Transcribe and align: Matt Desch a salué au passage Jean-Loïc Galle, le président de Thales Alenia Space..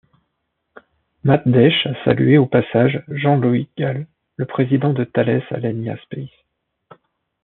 Matt 1.23 1.43
Desch 1.47 1.85
a 1.85 1.93
salué 2.05 2.35
au 2.39 2.47
passage 2.47 3.03
Jean-Loïc 3.07 3.69
Galle, 3.77 4.07
le 4.35 4.45
président 4.47 4.93
de 4.93 5.03
Thales 5.03 5.43
Alenia 5.51 5.95
Space.. 6.05 6.33